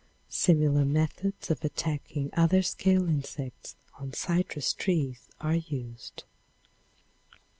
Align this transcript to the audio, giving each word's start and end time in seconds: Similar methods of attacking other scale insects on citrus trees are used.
Similar 0.29 0.83
methods 0.83 1.51
of 1.51 1.63
attacking 1.63 2.31
other 2.33 2.63
scale 2.63 3.07
insects 3.07 3.75
on 3.99 4.13
citrus 4.13 4.73
trees 4.73 5.29
are 5.39 5.53
used. 5.57 6.23